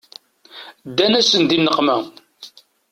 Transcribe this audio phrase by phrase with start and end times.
[0.89, 1.97] Ddan-asen di nneqma.